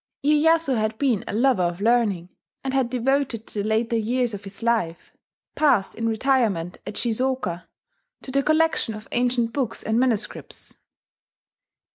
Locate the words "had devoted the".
2.73-3.61